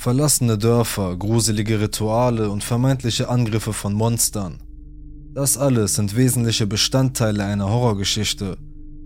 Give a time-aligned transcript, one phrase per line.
[0.00, 4.62] Verlassene Dörfer, gruselige Rituale und vermeintliche Angriffe von Monstern.
[5.34, 8.56] Das alles sind wesentliche Bestandteile einer Horrorgeschichte,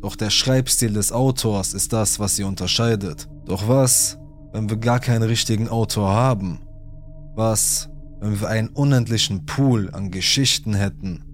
[0.01, 3.29] doch der Schreibstil des Autors ist das, was sie unterscheidet.
[3.45, 4.19] Doch was,
[4.53, 6.61] wenn wir gar keinen richtigen Autor haben?
[7.35, 7.89] Was,
[8.21, 11.25] wenn wir einen unendlichen Pool an Geschichten hätten?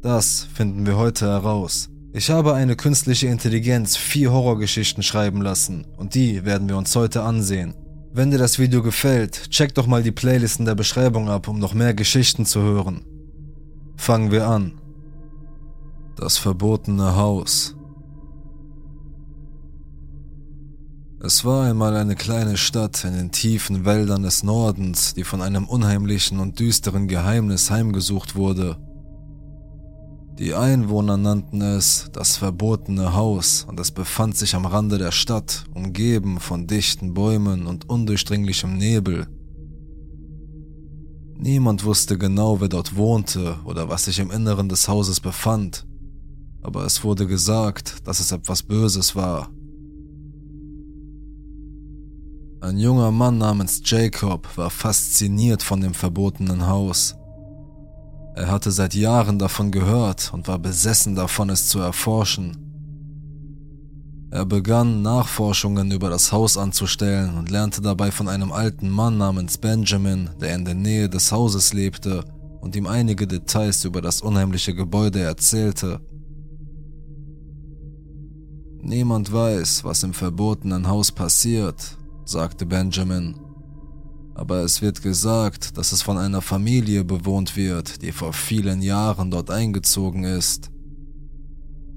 [0.00, 1.90] Das finden wir heute heraus.
[2.14, 7.22] Ich habe eine künstliche Intelligenz vier Horrorgeschichten schreiben lassen und die werden wir uns heute
[7.22, 7.74] ansehen.
[8.14, 11.58] Wenn dir das Video gefällt, check doch mal die Playlist in der Beschreibung ab, um
[11.58, 13.06] noch mehr Geschichten zu hören.
[13.96, 14.74] Fangen wir an.
[16.16, 17.74] Das verbotene Haus.
[21.24, 25.64] Es war einmal eine kleine Stadt in den tiefen Wäldern des Nordens, die von einem
[25.66, 28.76] unheimlichen und düsteren Geheimnis heimgesucht wurde.
[30.38, 35.64] Die Einwohner nannten es das verbotene Haus und es befand sich am Rande der Stadt,
[35.74, 39.26] umgeben von dichten Bäumen und undurchdringlichem Nebel.
[41.36, 45.86] Niemand wusste genau, wer dort wohnte oder was sich im Inneren des Hauses befand,
[46.62, 49.50] aber es wurde gesagt, dass es etwas Böses war.
[52.62, 57.16] Ein junger Mann namens Jacob war fasziniert von dem verbotenen Haus.
[58.34, 62.56] Er hatte seit Jahren davon gehört und war besessen davon, es zu erforschen.
[64.30, 69.58] Er begann Nachforschungen über das Haus anzustellen und lernte dabei von einem alten Mann namens
[69.58, 72.24] Benjamin, der in der Nähe des Hauses lebte
[72.62, 76.00] und ihm einige Details über das unheimliche Gebäude erzählte.
[78.80, 83.34] Niemand weiß, was im verbotenen Haus passiert, sagte Benjamin.
[84.34, 89.30] Aber es wird gesagt, dass es von einer Familie bewohnt wird, die vor vielen Jahren
[89.30, 90.70] dort eingezogen ist.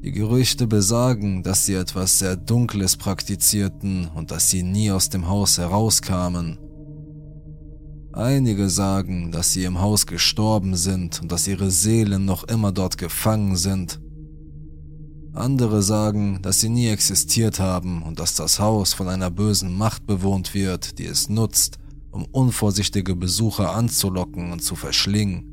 [0.03, 5.27] Die Gerüchte besagen, dass sie etwas sehr Dunkles praktizierten und dass sie nie aus dem
[5.27, 6.59] Haus herauskamen.
[8.13, 12.97] Einige sagen, dass sie im Haus gestorben sind und dass ihre Seelen noch immer dort
[12.97, 13.99] gefangen sind.
[15.33, 20.05] Andere sagen, dass sie nie existiert haben und dass das Haus von einer bösen Macht
[20.05, 21.77] bewohnt wird, die es nutzt,
[22.15, 25.51] um unvorsichtige Besucher anzulocken und zu verschlingen.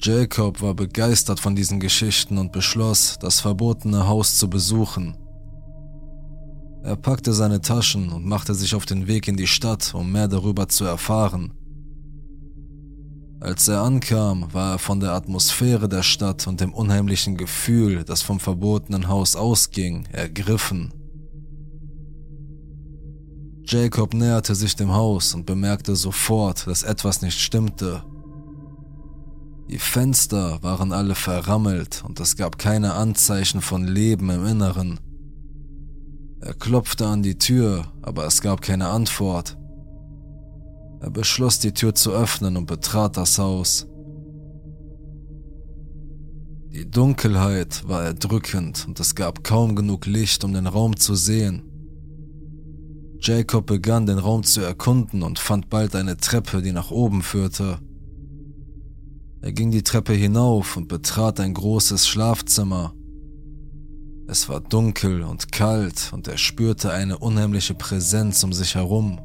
[0.00, 5.16] Jacob war begeistert von diesen Geschichten und beschloss, das verbotene Haus zu besuchen.
[6.82, 10.28] Er packte seine Taschen und machte sich auf den Weg in die Stadt, um mehr
[10.28, 11.54] darüber zu erfahren.
[13.40, 18.22] Als er ankam, war er von der Atmosphäre der Stadt und dem unheimlichen Gefühl, das
[18.22, 20.92] vom verbotenen Haus ausging, ergriffen.
[23.66, 28.04] Jacob näherte sich dem Haus und bemerkte sofort, dass etwas nicht stimmte.
[29.70, 35.00] Die Fenster waren alle verrammelt und es gab keine Anzeichen von Leben im Inneren.
[36.40, 39.56] Er klopfte an die Tür, aber es gab keine Antwort.
[41.00, 43.86] Er beschloss, die Tür zu öffnen und betrat das Haus.
[46.70, 51.62] Die Dunkelheit war erdrückend und es gab kaum genug Licht, um den Raum zu sehen.
[53.26, 57.78] Jacob begann den Raum zu erkunden und fand bald eine Treppe, die nach oben führte.
[59.40, 62.92] Er ging die Treppe hinauf und betrat ein großes Schlafzimmer.
[64.28, 69.18] Es war dunkel und kalt und er spürte eine unheimliche Präsenz um sich herum.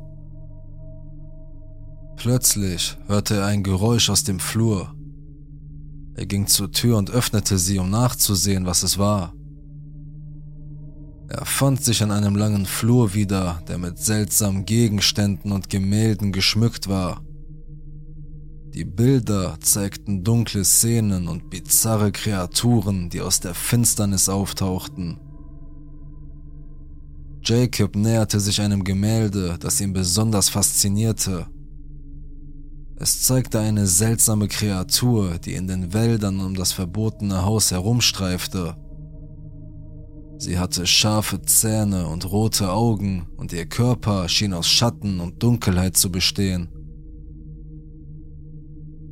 [2.15, 4.95] Plötzlich hörte er ein Geräusch aus dem Flur.
[6.15, 9.33] Er ging zur Tür und öffnete sie, um nachzusehen, was es war.
[11.29, 16.89] Er fand sich an einem langen Flur wieder, der mit seltsamen Gegenständen und Gemälden geschmückt
[16.89, 17.21] war.
[18.73, 25.19] Die Bilder zeigten dunkle Szenen und bizarre Kreaturen, die aus der Finsternis auftauchten.
[27.43, 31.45] Jacob näherte sich einem Gemälde, das ihn besonders faszinierte.
[32.95, 38.75] Es zeigte eine seltsame Kreatur, die in den Wäldern um das verbotene Haus herumstreifte.
[40.39, 45.97] Sie hatte scharfe Zähne und rote Augen und ihr Körper schien aus Schatten und Dunkelheit
[45.97, 46.69] zu bestehen.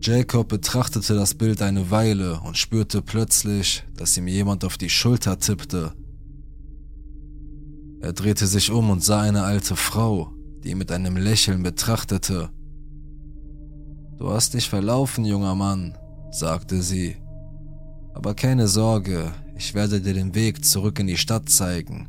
[0.02, 5.38] Jacob betrachtete das Bild eine Weile und spürte plötzlich, dass ihm jemand auf die Schulter
[5.38, 5.92] tippte.
[8.00, 10.32] Er drehte sich um und sah eine alte Frau,
[10.64, 12.52] die ihn mit einem Lächeln betrachtete.
[14.18, 15.98] Du hast dich verlaufen, junger Mann,
[16.32, 17.18] sagte sie.
[18.14, 22.08] Aber keine Sorge, ich werde dir den Weg zurück in die Stadt zeigen.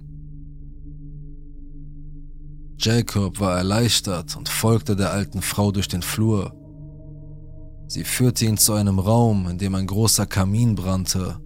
[2.79, 6.55] Jacob war erleichtert und folgte der alten Frau durch den Flur.
[7.89, 11.41] Sie führte ihn zu einem Raum, in dem ein großer Kamin brannte.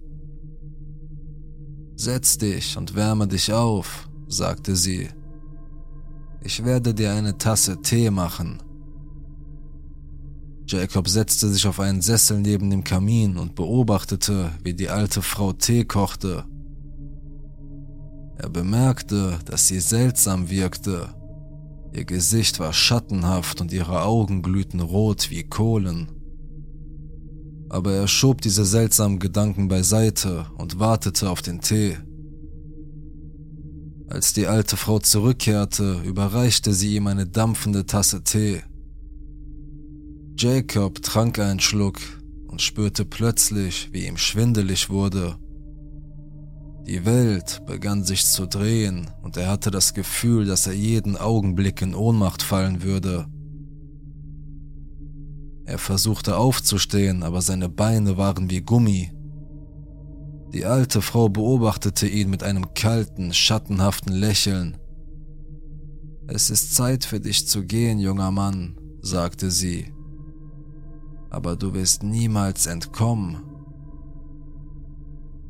[1.95, 5.07] Setz dich und wärme dich auf, sagte sie.
[6.41, 8.61] Ich werde dir eine Tasse Tee machen.
[10.65, 15.53] Jacob setzte sich auf einen Sessel neben dem Kamin und beobachtete, wie die alte Frau
[15.53, 16.45] Tee kochte.
[18.37, 21.13] Er bemerkte, dass sie seltsam wirkte.
[21.93, 26.09] Ihr Gesicht war schattenhaft und ihre Augen glühten rot wie Kohlen.
[27.69, 31.97] Aber er schob diese seltsamen Gedanken beiseite und wartete auf den Tee.
[34.07, 38.61] Als die alte Frau zurückkehrte, überreichte sie ihm eine dampfende Tasse Tee.
[40.37, 41.99] Jacob trank einen Schluck
[42.47, 45.37] und spürte plötzlich, wie ihm schwindelig wurde.
[46.85, 51.81] Die Welt begann sich zu drehen und er hatte das Gefühl, dass er jeden Augenblick
[51.81, 53.27] in Ohnmacht fallen würde.
[55.65, 59.11] Er versuchte aufzustehen, aber seine Beine waren wie Gummi.
[60.51, 64.77] Die alte Frau beobachtete ihn mit einem kalten, schattenhaften Lächeln.
[66.27, 69.92] Es ist Zeit für dich zu gehen, junger Mann, sagte sie.
[71.33, 73.41] Aber du wirst niemals entkommen.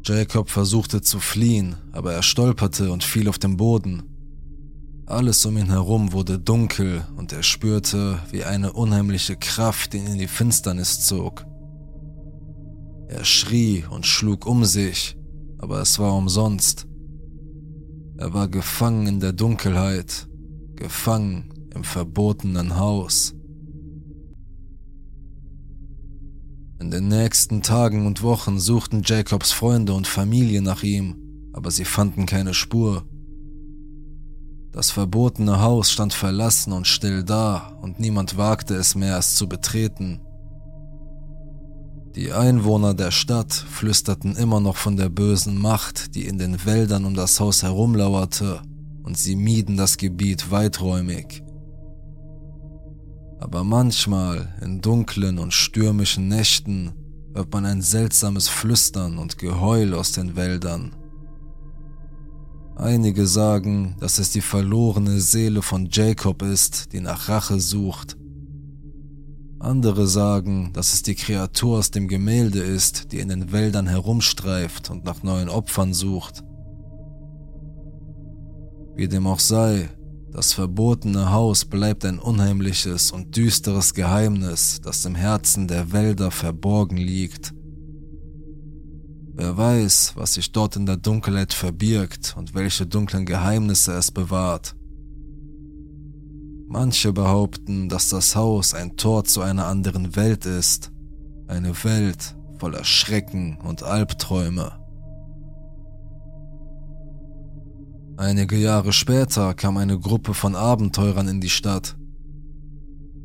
[0.04, 4.04] Jacob versuchte zu fliehen, aber er stolperte und fiel auf den Boden.
[5.06, 10.18] Alles um ihn herum wurde dunkel und er spürte, wie eine unheimliche Kraft ihn in
[10.18, 11.46] die Finsternis zog.
[13.10, 15.18] Er schrie und schlug um sich,
[15.58, 16.88] aber es war umsonst.
[18.18, 20.30] Er war gefangen in der Dunkelheit,
[20.76, 23.36] gefangen im verbotenen Haus.
[26.84, 31.16] In den nächsten Tagen und Wochen suchten Jacobs Freunde und Familie nach ihm,
[31.54, 33.06] aber sie fanden keine Spur.
[34.74, 39.48] Das verbotene Haus stand verlassen und still da, und niemand wagte es mehr, es zu
[39.48, 40.20] betreten.
[42.18, 47.06] Die Einwohner der Stadt flüsterten immer noch von der bösen Macht, die in den Wäldern
[47.06, 48.62] um das Haus herumlauerte,
[49.04, 51.43] und sie mieden das Gebiet weiträumig.
[53.44, 56.94] Aber manchmal, in dunklen und stürmischen Nächten,
[57.34, 60.96] hört man ein seltsames Flüstern und Geheul aus den Wäldern.
[62.78, 68.16] Einige sagen, dass es die verlorene Seele von Jacob ist, die nach Rache sucht
[69.64, 74.90] andere sagen, dass es die Kreatur aus dem Gemälde ist, die in den Wäldern herumstreift
[74.90, 76.44] und nach neuen Opfern sucht.
[78.96, 79.90] Wie dem auch sei,
[80.34, 86.98] das verbotene Haus bleibt ein unheimliches und düsteres Geheimnis, das im Herzen der Wälder verborgen
[86.98, 87.54] liegt.
[89.36, 94.76] Wer weiß, was sich dort in der Dunkelheit verbirgt und welche dunklen Geheimnisse es bewahrt.
[96.68, 100.92] Manche behaupten, dass das Haus ein Tor zu einer anderen Welt ist,
[101.48, 104.83] eine Welt voller Schrecken und Albträume.
[108.18, 111.98] Einige Jahre später kam eine Gruppe von Abenteurern in die Stadt.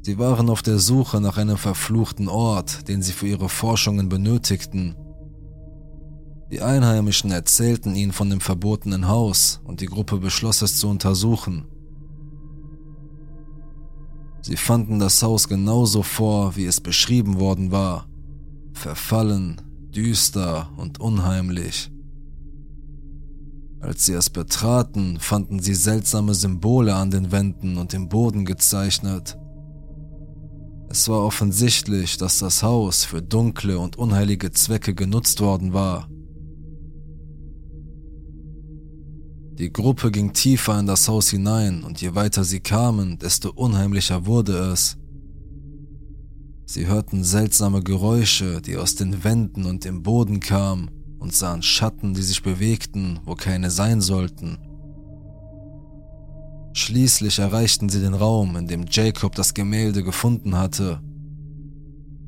[0.00, 4.96] Sie waren auf der Suche nach einem verfluchten Ort, den sie für ihre Forschungen benötigten.
[6.50, 11.66] Die Einheimischen erzählten ihnen von dem verbotenen Haus und die Gruppe beschloss es zu untersuchen.
[14.40, 18.06] Sie fanden das Haus genauso vor, wie es beschrieben worden war.
[18.72, 19.60] Verfallen,
[19.94, 21.90] düster und unheimlich.
[23.80, 29.38] Als sie es betraten, fanden sie seltsame Symbole an den Wänden und im Boden gezeichnet.
[30.90, 36.08] Es war offensichtlich, dass das Haus für dunkle und unheilige Zwecke genutzt worden war.
[39.58, 44.26] Die Gruppe ging tiefer in das Haus hinein und je weiter sie kamen, desto unheimlicher
[44.26, 44.96] wurde es.
[46.64, 52.14] Sie hörten seltsame Geräusche, die aus den Wänden und dem Boden kamen und sahen Schatten,
[52.14, 54.58] die sich bewegten, wo keine sein sollten.
[56.74, 61.00] Schließlich erreichten sie den Raum, in dem Jacob das Gemälde gefunden hatte.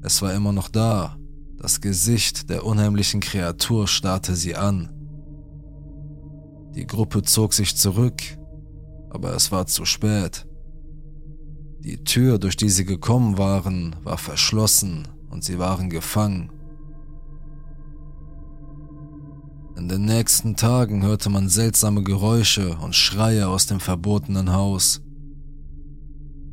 [0.03, 1.17] Es war immer noch da,
[1.57, 4.89] das Gesicht der unheimlichen Kreatur starrte sie an.
[6.75, 8.23] Die Gruppe zog sich zurück,
[9.11, 10.47] aber es war zu spät.
[11.81, 16.51] Die Tür, durch die sie gekommen waren, war verschlossen und sie waren gefangen.
[19.77, 25.01] In den nächsten Tagen hörte man seltsame Geräusche und Schreie aus dem verbotenen Haus.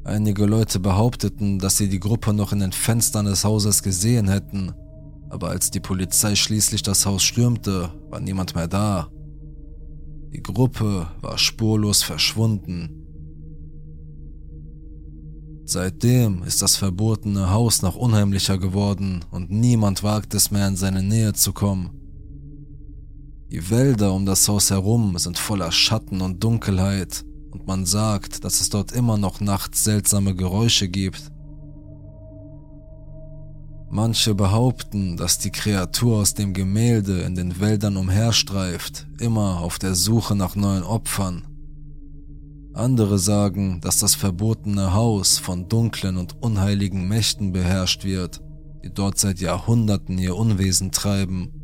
[0.04, 4.74] Einige Leute behaupteten, dass sie die Gruppe noch in den Fenstern des Hauses gesehen hätten,
[5.30, 9.10] aber als die Polizei schließlich das Haus stürmte, war niemand mehr da.
[10.34, 13.04] Die Gruppe war spurlos verschwunden.
[15.66, 21.04] Seitdem ist das verbotene Haus noch unheimlicher geworden und niemand wagt es mehr in seine
[21.04, 21.97] Nähe zu kommen.
[23.50, 28.60] Die Wälder um das Haus herum sind voller Schatten und Dunkelheit und man sagt, dass
[28.60, 31.32] es dort immer noch nachts seltsame Geräusche gibt.
[33.90, 39.96] Manche behaupten, dass die Kreatur aus dem Gemälde in den Wäldern umherstreift, immer auf der
[39.96, 41.48] Suche nach neuen Opfern.
[42.74, 48.42] Andere sagen, dass das verbotene Haus von dunklen und unheiligen Mächten beherrscht wird,
[48.84, 51.57] die dort seit Jahrhunderten ihr Unwesen treiben.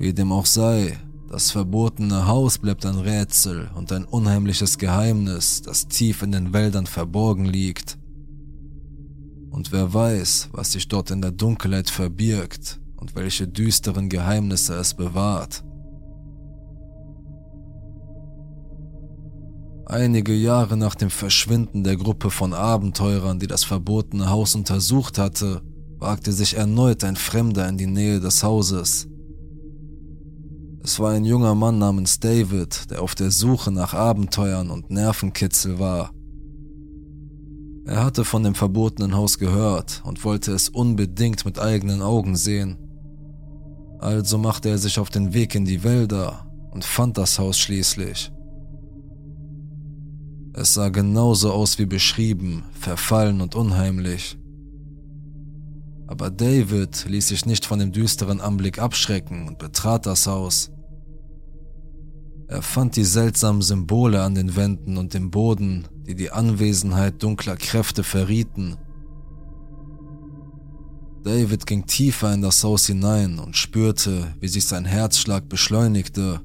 [0.00, 5.88] Wie dem auch sei, das verbotene Haus bleibt ein Rätsel und ein unheimliches Geheimnis, das
[5.88, 7.98] tief in den Wäldern verborgen liegt.
[9.50, 14.94] Und wer weiß, was sich dort in der Dunkelheit verbirgt und welche düsteren Geheimnisse es
[14.94, 15.64] bewahrt.
[19.84, 25.60] Einige Jahre nach dem Verschwinden der Gruppe von Abenteurern, die das verbotene Haus untersucht hatte,
[25.98, 29.09] wagte sich erneut ein Fremder in die Nähe des Hauses.
[30.82, 35.78] Es war ein junger Mann namens David, der auf der Suche nach Abenteuern und Nervenkitzel
[35.78, 36.10] war.
[37.84, 42.78] Er hatte von dem verbotenen Haus gehört und wollte es unbedingt mit eigenen Augen sehen.
[43.98, 48.32] Also machte er sich auf den Weg in die Wälder und fand das Haus schließlich.
[50.54, 54.39] Es sah genauso aus wie beschrieben, verfallen und unheimlich.
[56.10, 60.72] Aber David ließ sich nicht von dem düsteren Anblick abschrecken und betrat das Haus.
[62.48, 67.56] Er fand die seltsamen Symbole an den Wänden und dem Boden, die die Anwesenheit dunkler
[67.56, 68.76] Kräfte verrieten.
[71.22, 76.40] David ging tiefer in das Haus hinein und spürte, wie sich sein Herzschlag beschleunigte,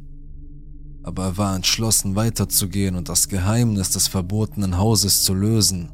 [1.02, 5.92] aber er war entschlossen weiterzugehen und das Geheimnis des verbotenen Hauses zu lösen.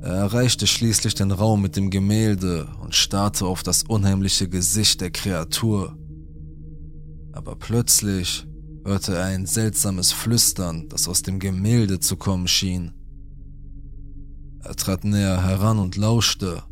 [0.00, 5.10] Er erreichte schließlich den Raum mit dem Gemälde und starrte auf das unheimliche Gesicht der
[5.10, 5.96] Kreatur
[7.38, 8.48] aber plötzlich
[8.84, 12.92] hörte er ein seltsames Flüstern, das aus dem Gemälde zu kommen schien.
[14.64, 16.64] Er trat näher heran und lauschte.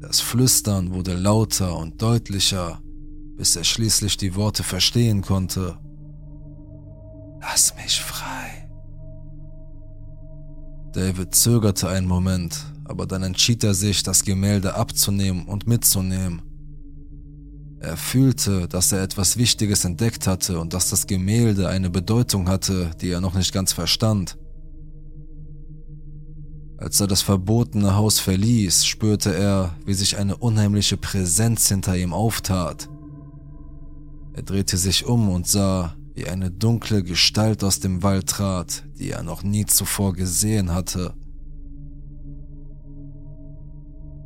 [0.00, 2.82] Das Flüstern wurde lauter und deutlicher,
[3.36, 5.78] bis er schließlich die Worte verstehen konnte.
[7.40, 8.39] Lass mich frei.
[10.92, 16.42] David zögerte einen Moment, aber dann entschied er sich, das Gemälde abzunehmen und mitzunehmen.
[17.78, 22.90] Er fühlte, dass er etwas Wichtiges entdeckt hatte und dass das Gemälde eine Bedeutung hatte,
[23.00, 24.36] die er noch nicht ganz verstand.
[26.76, 32.12] Als er das verbotene Haus verließ, spürte er, wie sich eine unheimliche Präsenz hinter ihm
[32.12, 32.88] auftat.
[34.32, 39.10] Er drehte sich um und sah, wie eine dunkle Gestalt aus dem Wald trat, die
[39.10, 41.14] er noch nie zuvor gesehen hatte.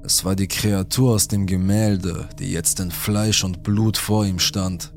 [0.02, 4.38] Es war die Kreatur aus dem Gemälde, die jetzt in Fleisch und Blut vor ihm
[4.38, 4.92] stand.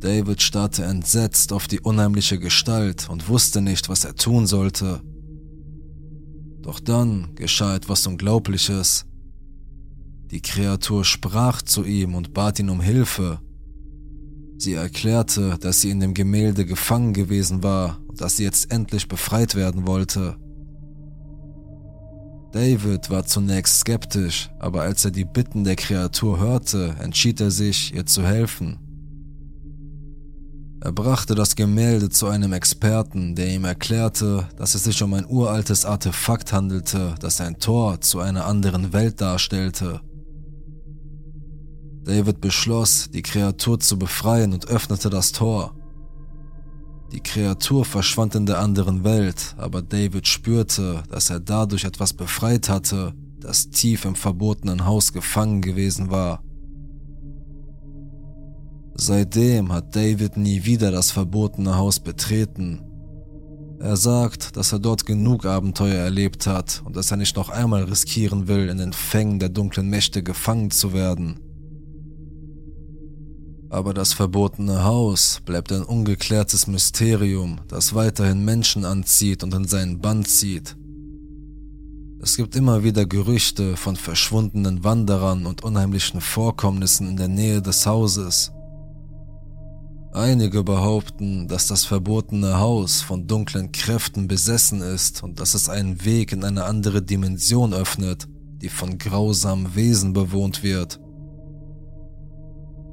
[0.00, 5.02] David starrte entsetzt auf die unheimliche Gestalt und wusste nicht, was er tun sollte.
[6.62, 9.06] Doch dann geschah etwas Unglaubliches.
[10.30, 13.40] Die Kreatur sprach zu ihm und bat ihn um Hilfe.
[14.58, 19.06] Sie erklärte, dass sie in dem Gemälde gefangen gewesen war und dass sie jetzt endlich
[19.06, 20.36] befreit werden wollte.
[22.50, 27.94] David war zunächst skeptisch, aber als er die Bitten der Kreatur hörte, entschied er sich,
[27.94, 28.80] ihr zu helfen.
[30.80, 35.26] Er brachte das Gemälde zu einem Experten, der ihm erklärte, dass es sich um ein
[35.26, 40.00] uraltes Artefakt handelte, das ein Tor zu einer anderen Welt darstellte.
[42.08, 45.74] David beschloss, die Kreatur zu befreien und öffnete das Tor.
[47.12, 52.70] Die Kreatur verschwand in der anderen Welt, aber David spürte, dass er dadurch etwas befreit
[52.70, 56.42] hatte, das tief im verbotenen Haus gefangen gewesen war.
[58.94, 62.80] Seitdem hat David nie wieder das verbotene Haus betreten.
[63.80, 67.84] Er sagt, dass er dort genug Abenteuer erlebt hat und dass er nicht noch einmal
[67.84, 71.40] riskieren will, in den Fängen der dunklen Mächte gefangen zu werden.
[73.70, 80.00] Aber das verbotene Haus bleibt ein ungeklärtes Mysterium, das weiterhin Menschen anzieht und in seinen
[80.00, 80.76] Bann zieht.
[82.20, 87.86] Es gibt immer wieder Gerüchte von verschwundenen Wanderern und unheimlichen Vorkommnissen in der Nähe des
[87.86, 88.52] Hauses.
[90.12, 96.04] Einige behaupten, dass das verbotene Haus von dunklen Kräften besessen ist und dass es einen
[96.04, 98.26] Weg in eine andere Dimension öffnet,
[98.62, 100.98] die von grausamen Wesen bewohnt wird.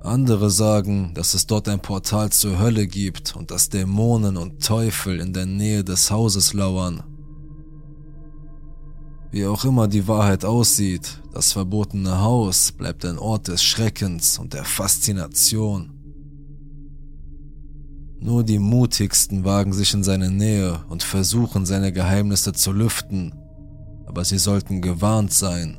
[0.05, 5.19] Andere sagen, dass es dort ein Portal zur Hölle gibt und dass Dämonen und Teufel
[5.19, 7.03] in der Nähe des Hauses lauern.
[9.31, 14.53] Wie auch immer die Wahrheit aussieht, das verbotene Haus bleibt ein Ort des Schreckens und
[14.53, 15.91] der Faszination.
[18.19, 23.33] Nur die mutigsten wagen sich in seine Nähe und versuchen seine Geheimnisse zu lüften,
[24.05, 25.77] aber sie sollten gewarnt sein,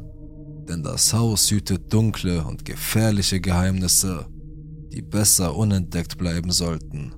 [0.69, 4.27] denn das Haus hütet dunkle und gefährliche Geheimnisse,
[4.93, 7.13] die besser unentdeckt bleiben sollten.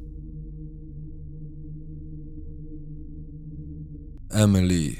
[4.31, 4.99] Emily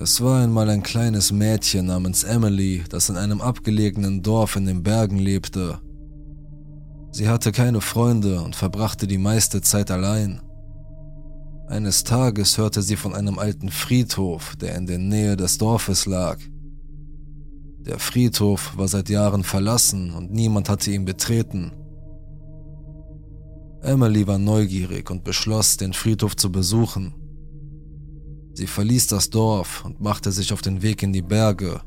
[0.00, 4.84] Es war einmal ein kleines Mädchen namens Emily, das in einem abgelegenen Dorf in den
[4.84, 5.80] Bergen lebte.
[7.10, 10.40] Sie hatte keine Freunde und verbrachte die meiste Zeit allein.
[11.68, 16.38] Eines Tages hörte sie von einem alten Friedhof, der in der Nähe des Dorfes lag.
[17.80, 21.72] Der Friedhof war seit Jahren verlassen und niemand hatte ihn betreten.
[23.82, 27.14] Emily war neugierig und beschloss, den Friedhof zu besuchen.
[28.54, 31.82] Sie verließ das Dorf und machte sich auf den Weg in die Berge.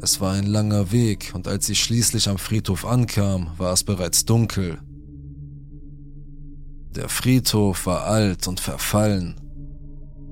[0.00, 4.24] Es war ein langer Weg und als sie schließlich am Friedhof ankam, war es bereits
[4.24, 4.78] dunkel.
[6.94, 9.36] Der Friedhof war alt und verfallen.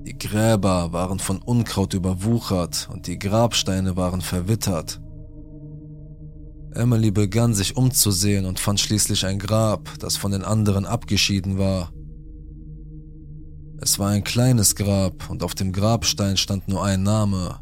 [0.05, 5.01] Die Gräber waren von Unkraut überwuchert und die Grabsteine waren verwittert.
[6.73, 11.91] Emily begann sich umzusehen und fand schließlich ein Grab, das von den anderen abgeschieden war.
[13.81, 17.59] Es war ein kleines Grab und auf dem Grabstein stand nur ein Name.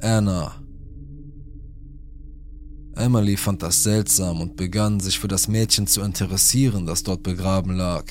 [0.00, 0.63] Anna.
[2.96, 7.76] Emily fand das seltsam und begann sich für das Mädchen zu interessieren, das dort begraben
[7.76, 8.04] lag.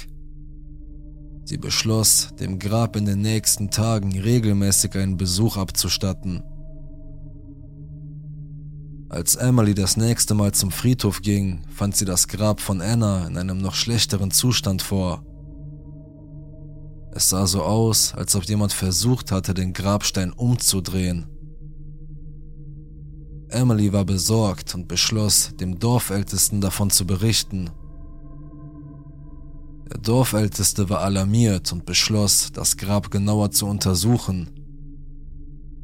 [1.46, 6.44] Sie beschloss, dem Grab in den nächsten Tagen regelmäßig einen Besuch abzustatten.
[9.10, 13.38] Als Emily das nächste Mal zum Friedhof ging, fand sie das Grab von Anna in
[13.38, 15.24] einem noch schlechteren Zustand vor.
[17.12, 21.28] Es sah so aus, als ob jemand versucht hatte, den Grabstein umzudrehen.
[23.54, 27.70] Emily war besorgt und beschloss, dem Dorfältesten davon zu berichten.
[29.90, 34.50] Der Dorfälteste war alarmiert und beschloss, das Grab genauer zu untersuchen.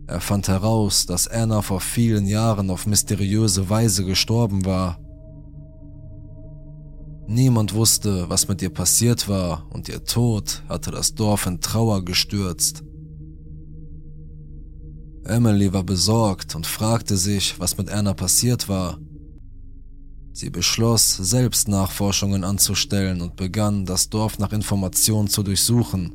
[0.08, 5.00] Er fand heraus, dass Anna vor vielen Jahren auf mysteriöse Weise gestorben war
[7.32, 12.04] Niemand wusste, was mit ihr passiert war und ihr Tod hatte das Dorf in Trauer
[12.04, 12.84] gestürzt.
[15.30, 18.98] Emily war besorgt und fragte sich, was mit Anna passiert war.
[20.34, 26.13] Sie beschloss, selbst Nachforschungen anzustellen und begann, das Dorf nach Informationen zu durchsuchen.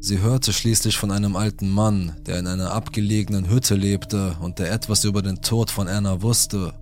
[0.00, 4.70] Sie hörte schließlich von einem alten Mann, der in einer abgelegenen Hütte lebte und der
[4.70, 6.74] etwas über den Tod von Anna wusste.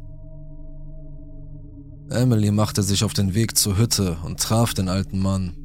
[2.11, 5.62] Emily machte sich auf den Weg zur Hütte und traf den alten Mann.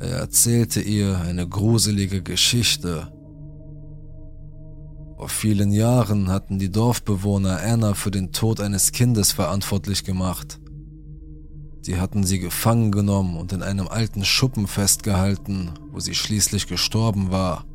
[0.00, 3.12] Er erzählte ihr eine gruselige Geschichte.
[5.18, 10.58] Vor vielen Jahren hatten die Dorfbewohner Anna für den Tod eines Kindes verantwortlich gemacht.
[11.82, 17.30] Sie hatten sie gefangen genommen und in einem alten Schuppen festgehalten, wo sie schließlich gestorben
[17.30, 17.66] war.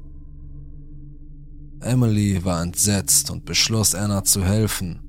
[1.82, 5.05] Emily war entsetzt und beschloss Anna zu helfen.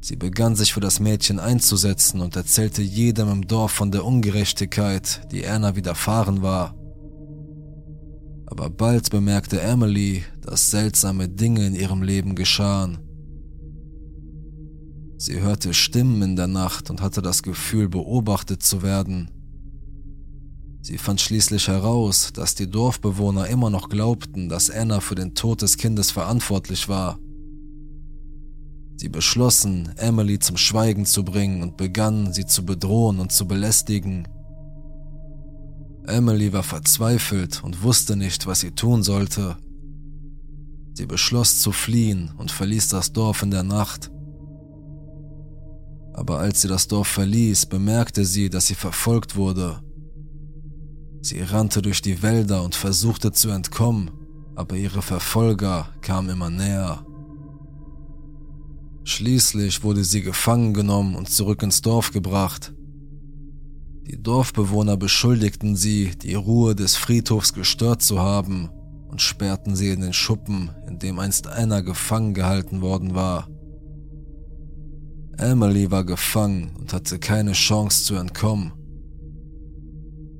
[0.00, 5.22] Sie begann sich für das Mädchen einzusetzen und erzählte jedem im Dorf von der Ungerechtigkeit,
[5.32, 6.74] die Anna widerfahren war.
[8.46, 12.98] Aber bald bemerkte Emily, dass seltsame Dinge in ihrem Leben geschahen.
[15.18, 19.30] Sie hörte Stimmen in der Nacht und hatte das Gefühl, beobachtet zu werden.
[20.80, 25.60] Sie fand schließlich heraus, dass die Dorfbewohner immer noch glaubten, dass Anna für den Tod
[25.60, 27.18] des Kindes verantwortlich war.
[28.98, 34.26] Sie beschlossen, Emily zum Schweigen zu bringen und begannen, sie zu bedrohen und zu belästigen.
[36.04, 39.56] Emily war verzweifelt und wusste nicht, was sie tun sollte.
[40.94, 44.10] Sie beschloss zu fliehen und verließ das Dorf in der Nacht.
[46.14, 49.80] Aber als sie das Dorf verließ, bemerkte sie, dass sie verfolgt wurde.
[51.22, 54.10] Sie rannte durch die Wälder und versuchte zu entkommen,
[54.56, 57.04] aber ihre Verfolger kamen immer näher.
[59.08, 62.74] Schließlich wurde sie gefangen genommen und zurück ins Dorf gebracht.
[64.06, 68.68] Die Dorfbewohner beschuldigten sie, die Ruhe des Friedhofs gestört zu haben
[69.08, 73.48] und sperrten sie in den Schuppen, in dem einst einer gefangen gehalten worden war.
[75.38, 78.72] Emily war gefangen und hatte keine Chance zu entkommen.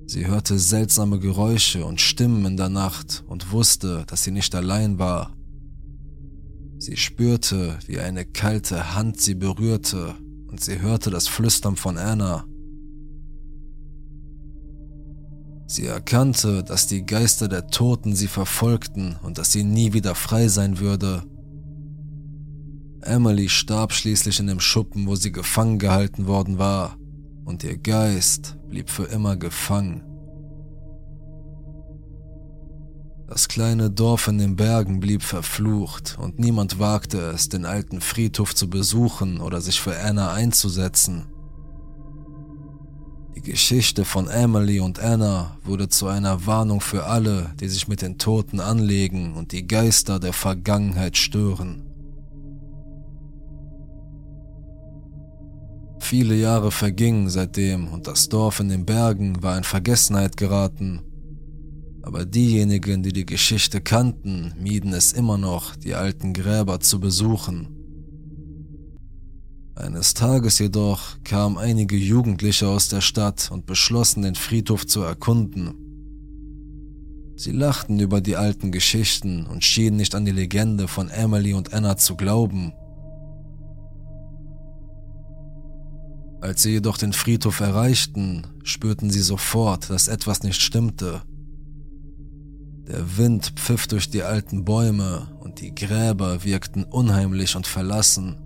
[0.05, 4.99] Sie hörte seltsame Geräusche und Stimmen in der Nacht und wusste, dass sie nicht allein
[4.99, 5.38] war.
[6.79, 10.15] Sie spürte, wie eine kalte Hand sie berührte
[10.47, 12.45] und sie hörte das Flüstern von Anna.
[15.67, 20.49] Sie erkannte, dass die Geister der Toten sie verfolgten und dass sie nie wieder frei
[20.49, 21.25] sein würde.
[23.03, 26.97] Emily starb schließlich in dem Schuppen, wo sie gefangen gehalten worden war,
[27.45, 30.08] und ihr Geist blieb für immer gefangen.
[33.29, 38.55] Das kleine Dorf in den Bergen blieb verflucht und niemand wagte es, den alten Friedhof
[38.55, 41.27] zu besuchen oder sich für Anna einzusetzen.
[43.37, 48.01] Die Geschichte von Emily und Anna wurde zu einer Warnung für alle, die sich mit
[48.01, 51.85] den Toten anlegen und die Geister der Vergangenheit stören.
[56.01, 61.03] Viele Jahre vergingen seitdem und das Dorf in den Bergen war in Vergessenheit geraten.
[62.09, 67.69] Aber diejenigen, die die Geschichte kannten, mieden es immer noch, die alten Gräber zu besuchen.
[69.75, 75.75] Eines Tages jedoch kamen einige Jugendliche aus der Stadt und beschlossen, den Friedhof zu erkunden.
[77.37, 81.75] Sie lachten über die alten Geschichten und schienen nicht an die Legende von Emily und
[81.75, 82.73] Anna zu glauben.
[86.41, 91.21] Als sie jedoch den Friedhof erreichten, spürten sie sofort, dass etwas nicht stimmte.
[92.89, 98.39] Der Wind pfiff durch die alten Bäume und die Gräber wirkten unheimlich und verlassen.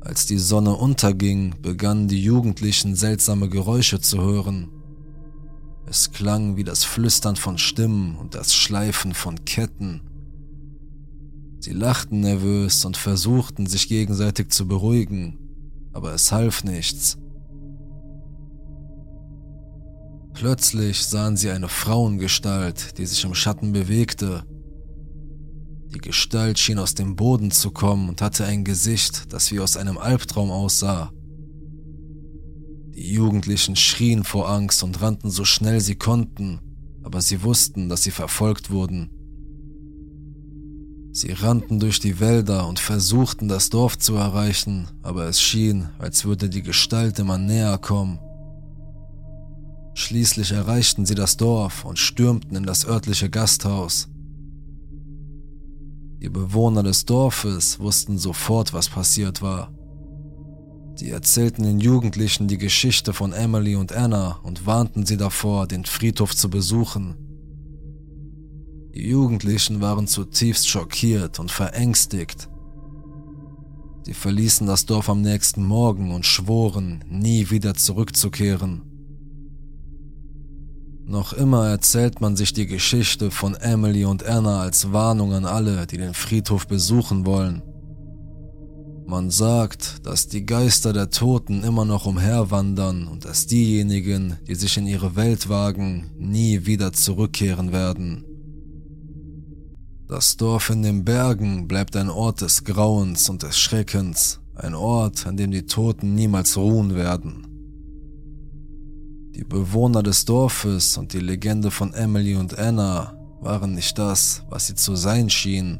[0.00, 4.68] Als die Sonne unterging, begannen die Jugendlichen seltsame Geräusche zu hören.
[5.86, 10.02] Es klang wie das Flüstern von Stimmen und das Schleifen von Ketten.
[11.58, 15.36] Sie lachten nervös und versuchten sich gegenseitig zu beruhigen,
[15.92, 17.18] aber es half nichts.
[20.36, 24.44] Plötzlich sahen sie eine Frauengestalt, die sich im Schatten bewegte.
[25.94, 29.78] Die Gestalt schien aus dem Boden zu kommen und hatte ein Gesicht, das wie aus
[29.78, 31.10] einem Albtraum aussah.
[32.94, 36.60] Die Jugendlichen schrien vor Angst und rannten so schnell sie konnten,
[37.02, 39.08] aber sie wussten, dass sie verfolgt wurden.
[41.12, 46.26] Sie rannten durch die Wälder und versuchten das Dorf zu erreichen, aber es schien, als
[46.26, 48.18] würde die Gestalt immer näher kommen.
[49.98, 54.08] Schließlich erreichten sie das Dorf und stürmten in das örtliche Gasthaus.
[56.20, 59.72] Die Bewohner des Dorfes wussten sofort, was passiert war.
[60.96, 65.86] Sie erzählten den Jugendlichen die Geschichte von Emily und Anna und warnten sie davor, den
[65.86, 67.16] Friedhof zu besuchen.
[68.94, 72.50] Die Jugendlichen waren zutiefst schockiert und verängstigt.
[74.04, 78.95] Sie verließen das Dorf am nächsten Morgen und schworen, nie wieder zurückzukehren.
[81.08, 85.86] Noch immer erzählt man sich die Geschichte von Emily und Anna als Warnung an alle,
[85.86, 87.62] die den Friedhof besuchen wollen.
[89.06, 94.76] Man sagt, dass die Geister der Toten immer noch umherwandern und dass diejenigen, die sich
[94.78, 98.24] in ihre Welt wagen, nie wieder zurückkehren werden.
[100.08, 105.24] Das Dorf in den Bergen bleibt ein Ort des Grauens und des Schreckens, ein Ort,
[105.24, 107.45] an dem die Toten niemals ruhen werden.
[109.36, 114.66] Die Bewohner des Dorfes und die Legende von Emily und Anna waren nicht das, was
[114.66, 115.78] sie zu sein schienen.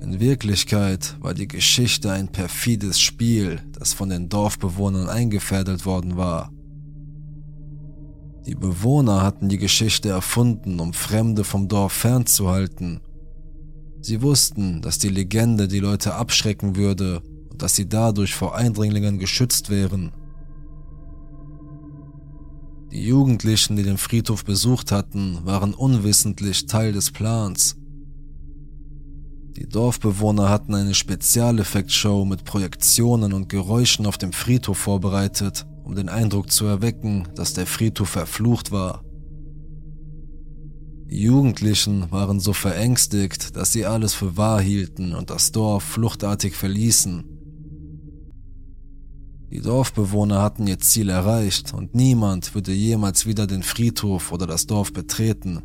[0.00, 6.50] In Wirklichkeit war die Geschichte ein perfides Spiel, das von den Dorfbewohnern eingefädelt worden war.
[8.46, 13.02] Die Bewohner hatten die Geschichte erfunden, um Fremde vom Dorf fernzuhalten.
[14.00, 19.18] Sie wussten, dass die Legende die Leute abschrecken würde und dass sie dadurch vor Eindringlingen
[19.18, 20.12] geschützt wären.
[22.92, 27.76] Die Jugendlichen, die den Friedhof besucht hatten, waren unwissentlich Teil des Plans.
[29.56, 36.08] Die Dorfbewohner hatten eine Spezialeffektshow mit Projektionen und Geräuschen auf dem Friedhof vorbereitet um den
[36.08, 39.04] Eindruck zu erwecken, dass der Friedhof verflucht war.
[41.10, 46.54] Die Jugendlichen waren so verängstigt, dass sie alles für wahr hielten und das Dorf fluchtartig
[46.54, 47.31] verließen.
[49.52, 54.66] Die Dorfbewohner hatten ihr Ziel erreicht und niemand würde jemals wieder den Friedhof oder das
[54.66, 55.62] Dorf betreten.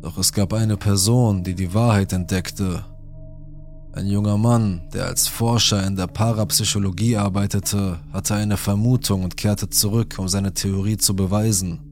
[0.00, 2.84] Doch es gab eine Person, die die Wahrheit entdeckte
[3.96, 9.70] ein junger Mann, der als Forscher in der Parapsychologie arbeitete, hatte eine Vermutung und kehrte
[9.70, 11.85] zurück, um seine Theorie zu beweisen.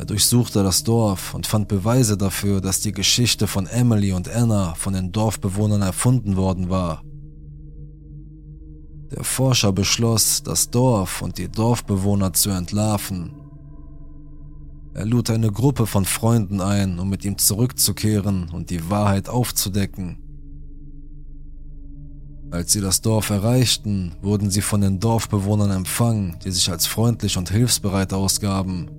[0.00, 4.74] Er durchsuchte das Dorf und fand Beweise dafür, dass die Geschichte von Emily und Anna
[4.74, 7.02] von den Dorfbewohnern erfunden worden war.
[9.12, 13.40] Der Forscher beschloss, das Dorf und die Dorfbewohner zu entlarven
[14.92, 20.18] er lud eine Gruppe von Freunden ein, um mit ihm zurückzukehren und die Wahrheit aufzudecken.
[22.50, 27.36] Als sie das Dorf erreichten, wurden sie von den Dorfbewohnern empfangen, die sich als freundlich
[27.36, 28.90] und hilfsbereit ausgaben.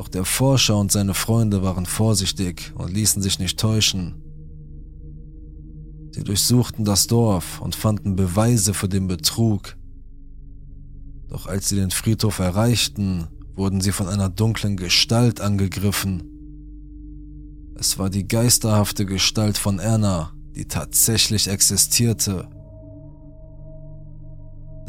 [0.00, 4.14] Doch der Forscher und seine Freunde waren vorsichtig und ließen sich nicht täuschen.
[6.12, 9.76] Sie durchsuchten das Dorf und fanden Beweise für den Betrug.
[11.28, 16.22] Doch als sie den Friedhof erreichten, wurden sie von einer dunklen Gestalt angegriffen.
[17.74, 22.48] Es war die geisterhafte Gestalt von Erna, die tatsächlich existierte.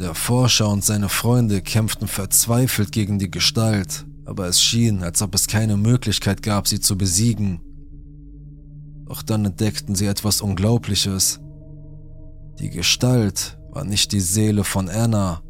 [0.00, 5.34] Der Forscher und seine Freunde kämpften verzweifelt gegen die Gestalt, aber es schien, als ob
[5.34, 7.60] es keine Möglichkeit gab, sie zu besiegen.
[9.04, 11.38] Doch dann entdeckten sie etwas Unglaubliches.
[12.58, 15.42] Die Gestalt war nicht die Seele von Anna,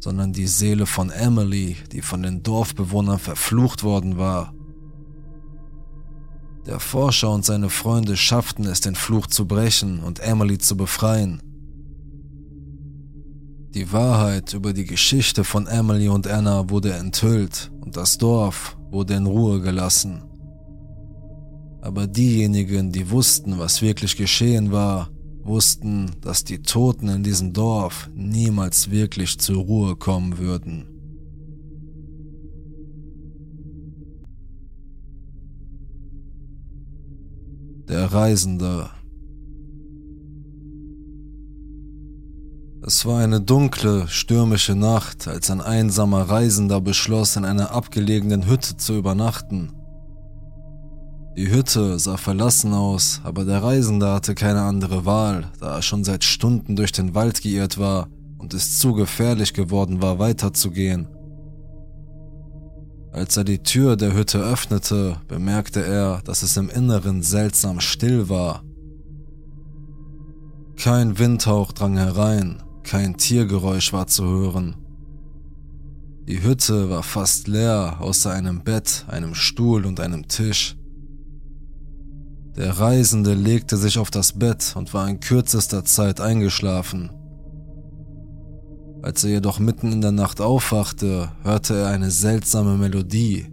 [0.00, 4.52] sondern die Seele von Emily, die von den Dorfbewohnern verflucht worden war.
[6.66, 11.40] Der Forscher und seine Freunde schafften es, den Fluch zu brechen und Emily zu befreien.
[13.76, 19.12] Die Wahrheit über die Geschichte von Emily und Anna wurde enthüllt und das Dorf wurde
[19.12, 20.22] in Ruhe gelassen.
[21.82, 25.10] Aber diejenigen, die wussten, was wirklich geschehen war,
[25.42, 30.86] wussten, dass die Toten in diesem Dorf niemals wirklich zur Ruhe kommen würden.
[37.90, 38.88] Der Reisende
[42.82, 48.76] Es war eine dunkle, stürmische Nacht, als ein einsamer Reisender beschloss, in einer abgelegenen Hütte
[48.76, 49.72] zu übernachten.
[51.36, 56.04] Die Hütte sah verlassen aus, aber der Reisende hatte keine andere Wahl, da er schon
[56.04, 58.08] seit Stunden durch den Wald geirrt war
[58.38, 61.08] und es zu gefährlich geworden war, weiterzugehen.
[63.12, 68.28] Als er die Tür der Hütte öffnete, bemerkte er, dass es im Inneren seltsam still
[68.28, 68.62] war.
[70.76, 74.76] Kein Windhauch drang herein, kein Tiergeräusch war zu hören.
[76.28, 80.76] Die Hütte war fast leer, außer einem Bett, einem Stuhl und einem Tisch.
[82.56, 87.10] Der Reisende legte sich auf das Bett und war in kürzester Zeit eingeschlafen.
[89.02, 93.46] Als er jedoch mitten in der Nacht aufwachte, hörte er eine seltsame Melodie.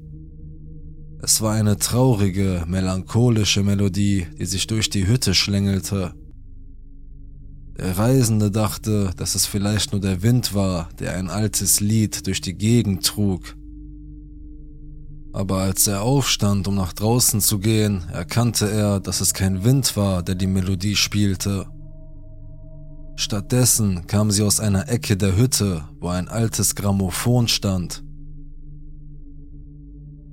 [1.22, 6.14] Es war eine traurige, melancholische Melodie, die sich durch die Hütte schlängelte.
[7.78, 12.40] Der Reisende dachte, dass es vielleicht nur der Wind war, der ein altes Lied durch
[12.40, 13.56] die Gegend trug.
[15.34, 19.98] Aber als er aufstand, um nach draußen zu gehen, erkannte er, dass es kein Wind
[19.98, 21.66] war, der die Melodie spielte.
[23.16, 28.04] Stattdessen kam sie aus einer Ecke der Hütte, wo ein altes Grammophon stand.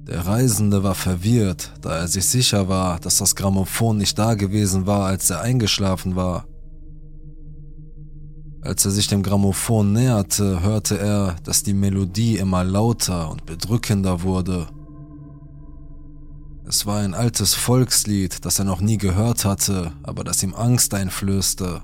[0.07, 4.87] Der Reisende war verwirrt, da er sich sicher war, dass das Grammophon nicht da gewesen
[4.87, 6.47] war, als er eingeschlafen war.
[8.63, 14.23] Als er sich dem Grammophon näherte, hörte er, dass die Melodie immer lauter und bedrückender
[14.23, 14.69] wurde.
[16.67, 20.93] Es war ein altes Volkslied, das er noch nie gehört hatte, aber das ihm Angst
[20.95, 21.83] einflößte.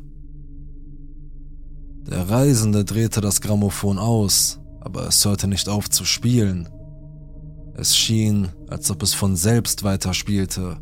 [2.06, 6.68] Der Reisende drehte das Grammophon aus, aber es hörte nicht auf zu spielen.
[7.74, 10.78] Es schien, als ob es von selbst weiterspielte.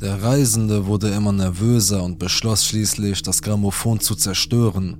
[0.00, 4.96] Der Reisende wurde immer nervöser und beschloss schließlich, das Grammophon zu zerstören.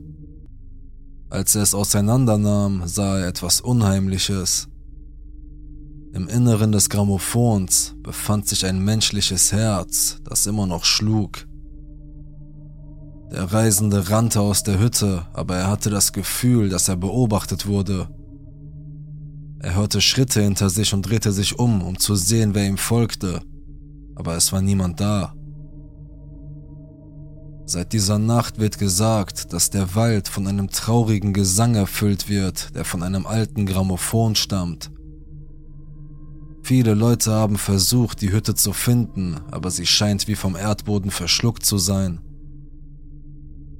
[1.30, 4.66] Als er es auseinandernahm, sah er etwas Unheimliches.
[6.12, 11.46] Im Inneren des Grammophons befand sich ein menschliches Herz, das immer noch schlug.
[13.30, 18.08] Der Reisende rannte aus der Hütte, aber er hatte das Gefühl, dass er beobachtet wurde.
[19.60, 23.42] Er hörte Schritte hinter sich und drehte sich um, um zu sehen, wer ihm folgte
[24.18, 25.32] aber es war niemand da.
[27.64, 32.84] Seit dieser Nacht wird gesagt, dass der Wald von einem traurigen Gesang erfüllt wird, der
[32.84, 34.90] von einem alten Grammophon stammt.
[36.62, 41.64] Viele Leute haben versucht, die Hütte zu finden, aber sie scheint wie vom Erdboden verschluckt
[41.64, 42.20] zu sein.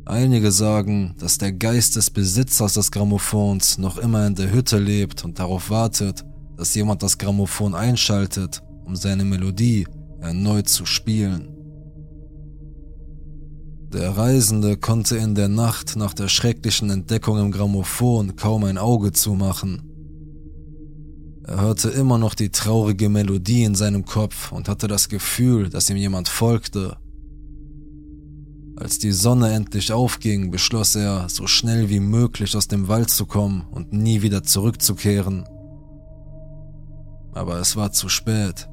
[0.04, 5.24] Einige sagen, dass der Geist des Besitzers des Grammophons noch immer in der Hütte lebt
[5.24, 6.24] und darauf wartet,
[6.56, 9.86] dass jemand das Grammophon einschaltet, um seine Melodie
[10.20, 11.54] erneut zu spielen.
[13.92, 19.12] Der Reisende konnte in der Nacht nach der schrecklichen Entdeckung im Grammophon kaum ein Auge
[19.12, 19.82] zumachen.
[21.44, 25.88] Er hörte immer noch die traurige Melodie in seinem Kopf und hatte das Gefühl, dass
[25.88, 26.98] ihm jemand folgte.
[28.76, 33.24] Als die Sonne endlich aufging, beschloss er, so schnell wie möglich aus dem Wald zu
[33.24, 35.48] kommen und nie wieder zurückzukehren.
[37.32, 38.68] Aber es war zu spät.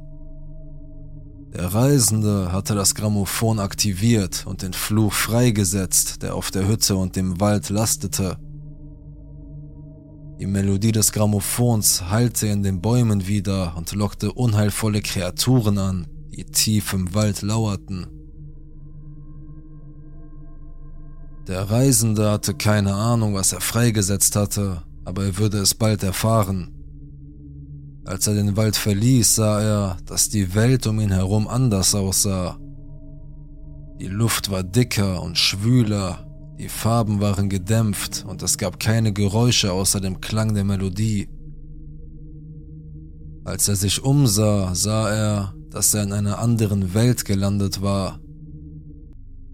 [1.55, 7.15] Der Reisende hatte das Grammophon aktiviert und den Fluch freigesetzt, der auf der Hütte und
[7.15, 8.37] dem Wald lastete.
[10.37, 16.43] Die Melodie des Grammophons hallte in den Bäumen wieder und lockte unheilvolle Kreaturen an, die
[16.43, 18.07] tief im Wald lauerten.
[21.47, 26.74] Der Reisende hatte keine Ahnung, was er freigesetzt hatte, aber er würde es bald erfahren.
[28.05, 32.59] Als er den Wald verließ, sah er, dass die Welt um ihn herum anders aussah.
[33.99, 36.27] Die Luft war dicker und schwüler,
[36.59, 41.29] die Farben waren gedämpft und es gab keine Geräusche außer dem Klang der Melodie.
[43.43, 48.19] Als er sich umsah, sah er, dass er in einer anderen Welt gelandet war.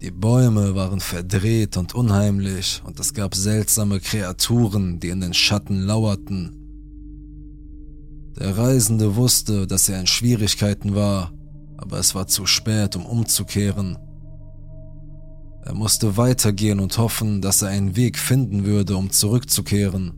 [0.02, 5.82] Die Bäume waren verdreht und unheimlich und es gab seltsame Kreaturen, die in den Schatten
[5.82, 6.61] lauerten.
[8.38, 11.32] Der Reisende wusste, dass er in Schwierigkeiten war,
[11.76, 13.98] aber es war zu spät, um umzukehren.
[15.64, 20.12] Er musste weitergehen und hoffen, dass er einen Weg finden würde, um zurückzukehren.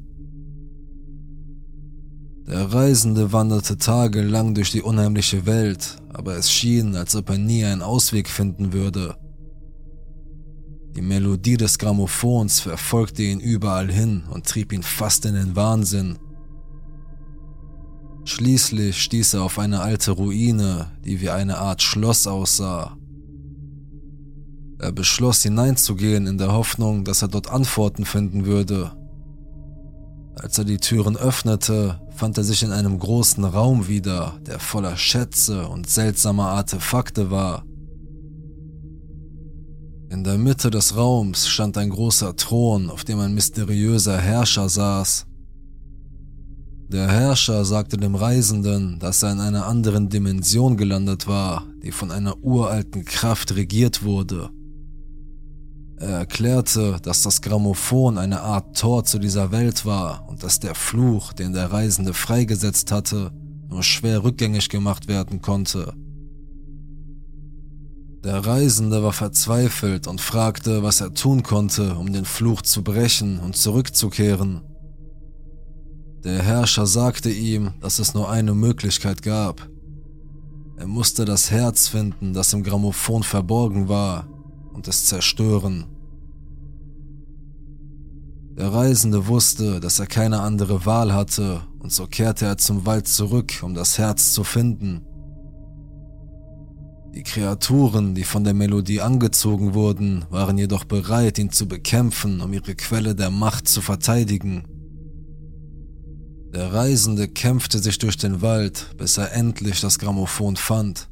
[2.46, 7.64] Der Reisende wanderte tagelang durch die unheimliche Welt, aber es schien, als ob er nie
[7.64, 9.16] einen Ausweg finden würde.
[10.94, 16.18] Die Melodie des Grammophons verfolgte ihn überall hin und trieb ihn fast in den Wahnsinn.
[18.34, 22.96] Schließlich stieß er auf eine alte Ruine, die wie eine Art Schloss aussah.
[24.80, 28.90] Er beschloss hineinzugehen in der Hoffnung, dass er dort Antworten finden würde.
[30.34, 34.96] Als er die Türen öffnete, fand er sich in einem großen Raum wieder, der voller
[34.96, 37.64] Schätze und seltsamer Artefakte war.
[40.10, 45.24] In der Mitte des Raums stand ein großer Thron, auf dem ein mysteriöser Herrscher saß.
[46.94, 52.12] Der Herrscher sagte dem Reisenden, dass er in einer anderen Dimension gelandet war, die von
[52.12, 54.50] einer uralten Kraft regiert wurde.
[55.96, 60.76] Er erklärte, dass das Grammophon eine Art Tor zu dieser Welt war und dass der
[60.76, 63.32] Fluch, den der Reisende freigesetzt hatte,
[63.68, 65.94] nur schwer rückgängig gemacht werden konnte.
[68.22, 73.40] Der Reisende war verzweifelt und fragte, was er tun konnte, um den Fluch zu brechen
[73.40, 74.60] und zurückzukehren.
[76.24, 79.68] Der Herrscher sagte ihm, dass es nur eine Möglichkeit gab.
[80.78, 84.26] Er musste das Herz finden, das im Grammophon verborgen war,
[84.72, 85.84] und es zerstören.
[88.56, 93.06] Der Reisende wusste, dass er keine andere Wahl hatte, und so kehrte er zum Wald
[93.06, 95.02] zurück, um das Herz zu finden.
[97.14, 102.52] Die Kreaturen, die von der Melodie angezogen wurden, waren jedoch bereit, ihn zu bekämpfen, um
[102.52, 104.64] ihre Quelle der Macht zu verteidigen.
[106.54, 111.08] Der Reisende kämpfte sich durch den Wald, bis er endlich das Grammophon fand.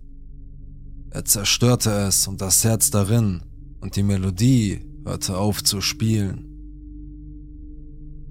[1.11, 3.43] Er zerstörte es und das Herz darin,
[3.81, 6.47] und die Melodie hörte auf zu spielen.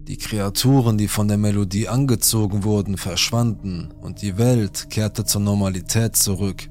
[0.08, 6.16] Die Kreaturen, die von der Melodie angezogen wurden, verschwanden und die Welt kehrte zur Normalität
[6.16, 6.70] zurück.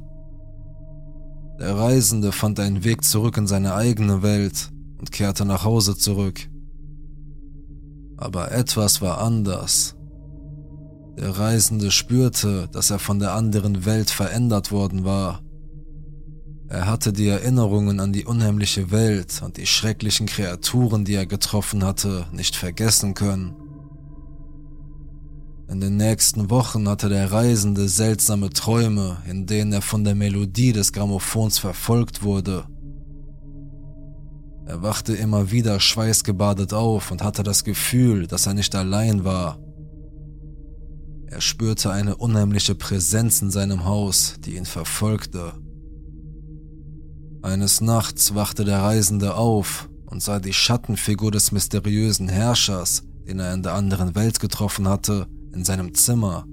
[1.59, 6.49] Der Reisende fand einen Weg zurück in seine eigene Welt und kehrte nach Hause zurück.
[8.17, 9.97] Aber etwas war anders.
[11.21, 15.43] Der Reisende spürte, dass er von der anderen Welt verändert worden war
[16.71, 21.85] er hatte die Erinnerungen an die unheimliche Welt und die schrecklichen Kreaturen, die er getroffen
[21.85, 23.57] hatte, nicht vergessen können.
[25.69, 30.73] In den nächsten Wochen hatte der Reisende seltsame Träume, in denen er von der Melodie
[30.73, 32.67] des Grammophons verfolgt wurde.
[34.65, 39.59] Er wachte immer wieder schweißgebadet auf und hatte das Gefühl, dass er nicht allein war.
[41.31, 45.53] Er spürte eine unheimliche Präsenz in seinem Haus, die ihn verfolgte.
[47.41, 53.55] Eines Nachts wachte der Reisende auf und sah die Schattenfigur des mysteriösen Herrschers, den er
[53.55, 56.47] in der anderen Welt getroffen hatte, in seinem Zimmer.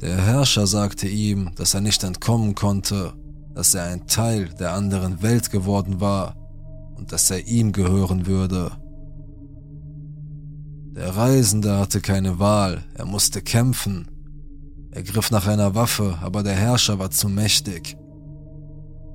[0.00, 3.12] Der Herrscher sagte ihm, dass er nicht entkommen konnte,
[3.54, 6.36] dass er ein Teil der anderen Welt geworden war
[6.94, 8.70] und dass er ihm gehören würde.
[10.98, 14.08] Der Reisende hatte keine Wahl, er musste kämpfen.
[14.90, 17.96] Er griff nach einer Waffe, aber der Herrscher war zu mächtig.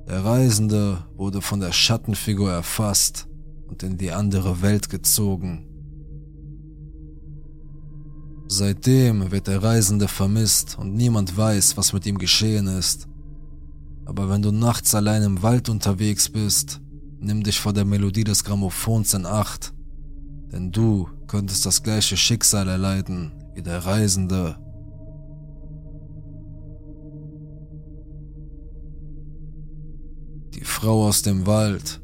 [0.08, 3.28] Der Reisende wurde von der Schattenfigur erfasst
[3.66, 5.68] und in die andere Welt gezogen.
[8.48, 13.08] Seitdem wird der Reisende vermisst und niemand weiß, was mit ihm geschehen ist.
[14.06, 16.80] Aber wenn du nachts allein im Wald unterwegs bist,
[17.20, 19.74] nimm dich vor der Melodie des Grammophons in Acht,
[20.50, 24.56] denn du könntest das gleiche Schicksal erleiden wie der Reisende
[30.54, 32.00] Die Frau aus dem Wald.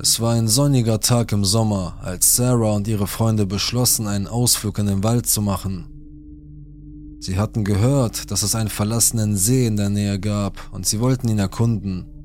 [0.00, 4.80] Es war ein sonniger Tag im Sommer, als Sarah und ihre Freunde beschlossen, einen Ausflug
[4.80, 5.86] in den Wald zu machen.
[7.20, 11.28] Sie hatten gehört, dass es einen verlassenen See in der Nähe gab und sie wollten
[11.28, 12.17] ihn erkunden.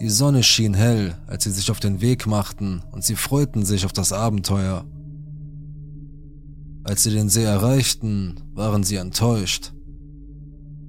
[0.00, 3.84] Die Sonne schien hell, als sie sich auf den Weg machten und sie freuten sich
[3.84, 4.84] auf das Abenteuer.
[6.84, 9.72] Als sie den See erreichten, waren sie enttäuscht.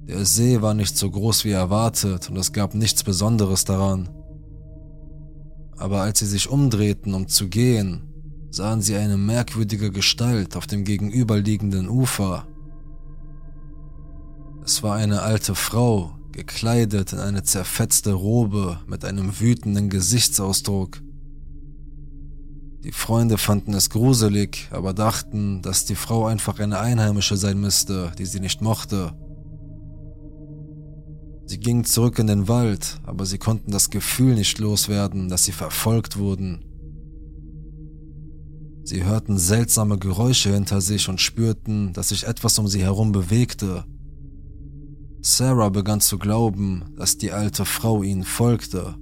[0.06, 4.08] Der See war nicht so groß wie erwartet und es gab nichts Besonderes daran
[5.80, 8.02] aber als sie sich umdrehten, um zu gehen,
[8.50, 12.46] sahen sie eine merkwürdige Gestalt auf dem gegenüberliegenden Ufer.
[14.62, 21.02] Es war eine alte Frau, gekleidet in eine zerfetzte Robe mit einem wütenden Gesichtsausdruck.
[22.84, 28.12] Die Freunde fanden es gruselig, aber dachten, dass die Frau einfach eine Einheimische sein müsste,
[28.18, 29.12] die sie nicht mochte.
[31.44, 35.52] Sie gingen zurück in den Wald, aber sie konnten das Gefühl nicht loswerden, dass sie
[35.52, 36.64] verfolgt wurden.
[38.84, 43.84] Sie hörten seltsame Geräusche hinter sich und spürten, dass sich etwas um sie herum bewegte.
[45.22, 48.94] Sarah begann zu glauben, dass die alte Frau ihnen folgte.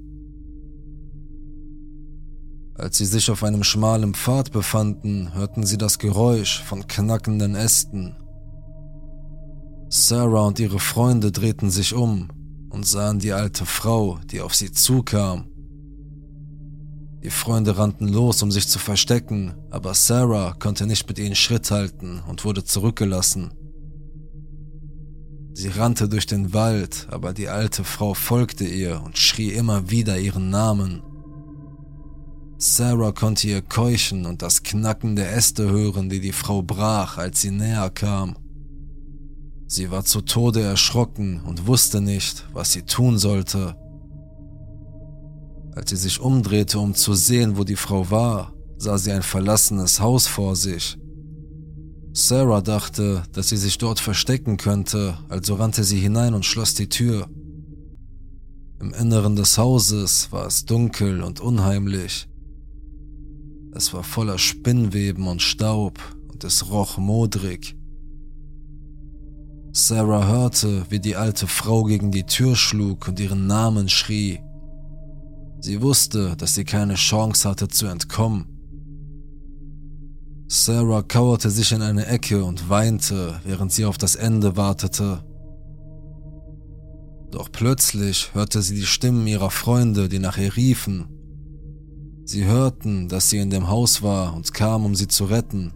[2.75, 8.17] Als sie sich auf einem schmalen Pfad befanden, hörten sie das Geräusch von knackenden Ästen.
[9.89, 12.29] Sarah und ihre Freunde drehten sich um
[12.71, 15.47] und sahen die alte Frau, die auf sie zukam.
[17.25, 21.71] Die Freunde rannten los, um sich zu verstecken, aber Sarah konnte nicht mit ihnen Schritt
[21.71, 23.51] halten und wurde zurückgelassen.
[25.61, 30.17] Sie rannte durch den Wald, aber die alte Frau folgte ihr und schrie immer wieder
[30.17, 31.03] ihren Namen.
[32.59, 37.41] Sarah konnte ihr keuchen und das Knacken der Äste hören, die die Frau brach, als
[37.41, 38.37] sie näher kam.
[39.67, 43.75] Sie war zu Tode erschrocken und wusste nicht, was sie tun sollte.
[45.75, 49.99] Als sie sich umdrehte, um zu sehen, wo die Frau war, sah sie ein verlassenes
[49.99, 50.97] Haus vor sich.
[52.13, 56.89] Sarah dachte, dass sie sich dort verstecken könnte, also rannte sie hinein und schloss die
[56.89, 57.29] Tür.
[58.81, 62.29] Im Inneren des Hauses war es dunkel und unheimlich.
[63.75, 65.99] Es war voller Spinnweben und Staub
[66.29, 67.77] und es roch modrig.
[69.73, 74.41] Sarah hörte, wie die alte Frau gegen die Tür schlug und ihren Namen schrie.
[75.61, 78.58] Sie wusste, dass sie keine Chance hatte zu entkommen.
[80.51, 85.23] Sarah kauerte sich in eine Ecke und weinte, während sie auf das Ende wartete.
[87.31, 91.07] Doch plötzlich hörte sie die Stimmen ihrer Freunde, die nach ihr riefen.
[92.25, 95.75] Sie hörten, dass sie in dem Haus war und kamen, um sie zu retten.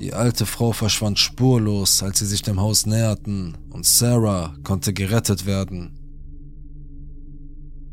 [0.00, 5.46] Die alte Frau verschwand spurlos, als sie sich dem Haus näherten, und Sarah konnte gerettet
[5.46, 5.97] werden.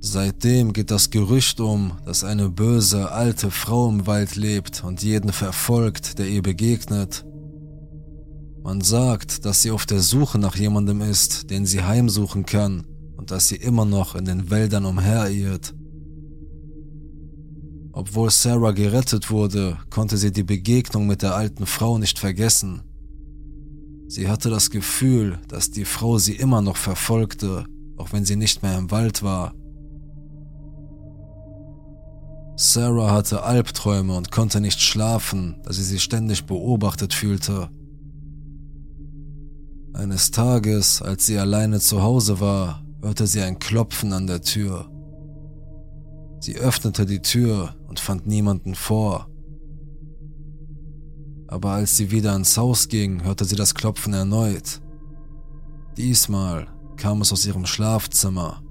[0.08, 5.34] Seitdem geht das Gerücht um, dass eine böse alte Frau im Wald lebt und jeden
[5.34, 7.26] verfolgt, der ihr begegnet.
[8.62, 12.86] Man sagt, dass sie auf der Suche nach jemandem ist, den sie heimsuchen kann
[13.18, 15.74] und dass sie immer noch in den Wäldern umherirrt.
[17.92, 22.84] Obwohl Sarah gerettet wurde, konnte sie die Begegnung mit der alten Frau nicht vergessen.
[24.08, 27.66] Sie hatte das Gefühl, dass die Frau sie immer noch verfolgte,
[27.98, 29.56] auch wenn sie nicht mehr im Wald war.
[32.58, 37.70] Sarah hatte Albträume und konnte nicht schlafen, da sie sich ständig beobachtet fühlte.
[39.94, 44.90] Eines Tages, als sie alleine zu Hause war, hörte sie ein Klopfen an der Tür.
[46.40, 49.30] Sie öffnete die Tür und fand niemanden vor.
[51.48, 54.82] Aber als sie wieder ins Haus ging, hörte sie das Klopfen erneut.
[55.98, 58.65] Diesmal kam es aus ihrem Schlafzimmer.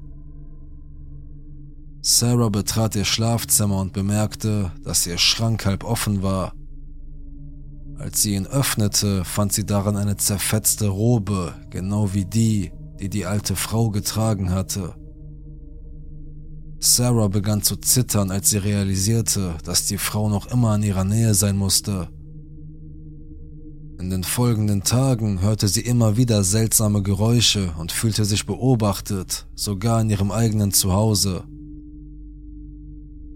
[2.06, 6.52] Sarah betrat ihr Schlafzimmer und bemerkte, dass ihr Schrank halb offen war.
[7.98, 13.24] Als sie ihn öffnete, fand sie darin eine zerfetzte Robe, genau wie die, die die
[13.24, 14.94] alte Frau getragen hatte.
[16.78, 21.32] Sarah begann zu zittern, als sie realisierte, dass die Frau noch immer in ihrer Nähe
[21.32, 22.10] sein musste.
[23.98, 30.02] In den folgenden Tagen hörte sie immer wieder seltsame Geräusche und fühlte sich beobachtet, sogar
[30.02, 31.44] in ihrem eigenen Zuhause.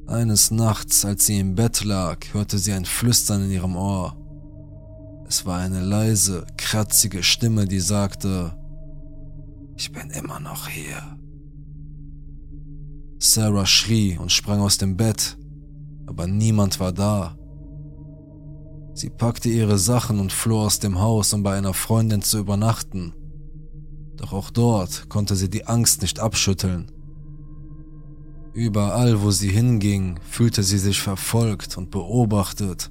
[0.08, 4.16] Eines Nachts, als sie im Bett lag, hörte sie ein Flüstern in ihrem Ohr.
[5.28, 8.56] Es war eine leise, kratzige Stimme, die sagte,
[9.76, 11.18] ich bin immer noch hier.
[13.18, 15.36] Sarah schrie und sprang aus dem Bett,
[16.06, 17.36] aber niemand war da.
[18.94, 23.12] Sie packte ihre Sachen und floh aus dem Haus, um bei einer Freundin zu übernachten.
[24.16, 26.90] Doch auch dort konnte sie die Angst nicht abschütteln.
[28.58, 32.90] Überall, wo sie hinging, fühlte sie sich verfolgt und beobachtet.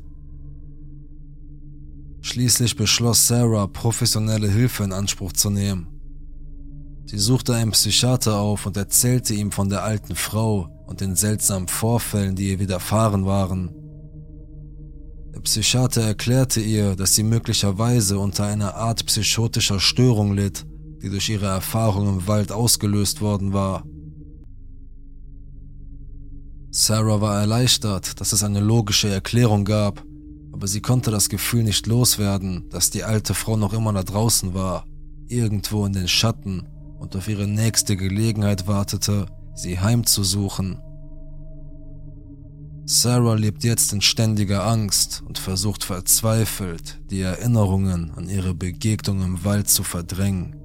[2.22, 5.88] Schließlich beschloss Sarah, professionelle Hilfe in Anspruch zu nehmen.
[7.06, 11.68] Sie suchte einen Psychiater auf und erzählte ihm von der alten Frau und den seltsamen
[11.68, 13.76] Vorfällen, die ihr widerfahren waren.
[15.36, 20.66] Der Psychiater erklärte ihr, dass sie möglicherweise unter einer Art psychotischer Störung litt,
[21.02, 23.84] die durch ihre Erfahrung im Wald ausgelöst worden war.
[26.70, 30.04] Sarah war erleichtert, dass es eine logische Erklärung gab,
[30.52, 34.54] aber sie konnte das Gefühl nicht loswerden, dass die alte Frau noch immer da draußen
[34.54, 34.86] war,
[35.28, 36.68] irgendwo in den Schatten
[37.00, 40.80] und auf ihre nächste Gelegenheit wartete, sie heimzusuchen.
[42.86, 49.44] Sarah lebt jetzt in ständiger Angst und versucht verzweifelt, die Erinnerungen an ihre Begegnung im
[49.44, 50.57] Wald zu verdrängen.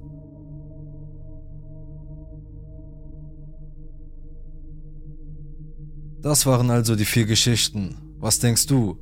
[6.23, 7.97] Das waren also die vier Geschichten.
[8.17, 8.97] Was denkst du?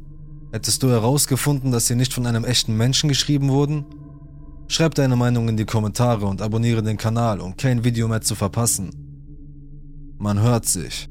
[0.51, 3.85] Hättest du herausgefunden, dass sie nicht von einem echten Menschen geschrieben wurden?
[4.67, 8.33] Schreib deine Meinung in die Kommentare und abonniere den Kanal, um kein Video mehr zu
[8.33, 8.89] verpassen.
[10.17, 11.10] Man hört sich.